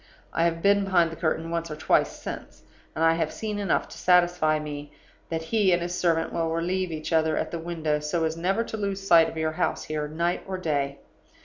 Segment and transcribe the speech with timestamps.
[0.33, 2.63] I have been behind the curtain once or twice since;
[2.95, 4.91] and I have seen enough to satisfy me
[5.29, 8.63] that he and his servant will relieve each other at the window, so as never
[8.63, 10.97] to lose sight of your house here, night or day.